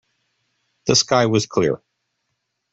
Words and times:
The 0.87 0.95
sky 0.95 1.27
was 1.27 1.45
clear. 1.45 1.79